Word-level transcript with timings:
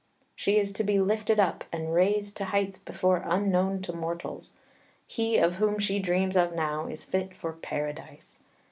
She 0.35 0.57
is 0.57 0.71
to 0.71 0.83
be 0.83 0.97
lifted 0.99 1.39
up, 1.39 1.63
and 1.71 1.93
raised 1.93 2.35
to 2.37 2.45
heights 2.45 2.79
before 2.79 3.21
unknown 3.23 3.83
to 3.83 3.93
mortals. 3.93 4.57
He 5.05 5.37
of 5.37 5.57
whom 5.57 5.77
she 5.77 5.99
dreams 5.99 6.35
of 6.35 6.55
now 6.55 6.87
is 6.87 7.03
fit 7.05 7.35
for 7.37 7.53
Paradise. 7.53 8.39